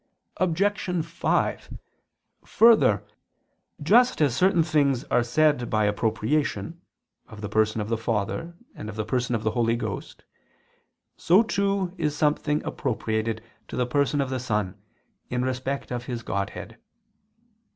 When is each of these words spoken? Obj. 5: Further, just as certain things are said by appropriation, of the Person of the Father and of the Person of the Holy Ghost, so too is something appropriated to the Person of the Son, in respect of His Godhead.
Obj. 0.37 1.05
5: 1.05 1.73
Further, 2.43 3.03
just 3.83 4.19
as 4.19 4.35
certain 4.35 4.63
things 4.63 5.03
are 5.03 5.21
said 5.21 5.69
by 5.69 5.85
appropriation, 5.85 6.81
of 7.27 7.41
the 7.41 7.47
Person 7.47 7.79
of 7.79 7.87
the 7.89 7.99
Father 7.99 8.55
and 8.73 8.89
of 8.89 8.95
the 8.95 9.05
Person 9.05 9.35
of 9.35 9.43
the 9.43 9.51
Holy 9.51 9.75
Ghost, 9.75 10.23
so 11.17 11.43
too 11.43 11.93
is 11.99 12.15
something 12.17 12.65
appropriated 12.65 13.43
to 13.67 13.75
the 13.75 13.85
Person 13.85 14.19
of 14.21 14.31
the 14.31 14.39
Son, 14.39 14.73
in 15.29 15.45
respect 15.45 15.91
of 15.91 16.05
His 16.05 16.23
Godhead. 16.23 16.77